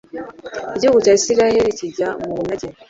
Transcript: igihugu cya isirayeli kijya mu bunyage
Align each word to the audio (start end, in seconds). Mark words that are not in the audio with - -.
igihugu 0.75 0.97
cya 1.05 1.13
isirayeli 1.19 1.77
kijya 1.79 2.07
mu 2.21 2.29
bunyage 2.37 2.67